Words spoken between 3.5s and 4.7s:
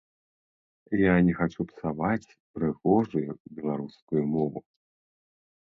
беларускую мову.